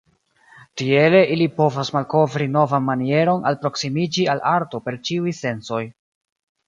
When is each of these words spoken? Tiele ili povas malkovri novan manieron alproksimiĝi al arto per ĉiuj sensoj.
Tiele 0.81 1.19
ili 1.33 1.45
povas 1.59 1.91
malkovri 1.97 2.47
novan 2.55 2.87
manieron 2.87 3.45
alproksimiĝi 3.51 4.27
al 4.35 4.45
arto 4.53 4.85
per 4.87 4.99
ĉiuj 5.11 5.35
sensoj. 5.43 5.83